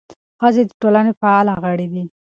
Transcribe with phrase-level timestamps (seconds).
[0.41, 2.03] ښځې د ټولنې فعاله غړي دي.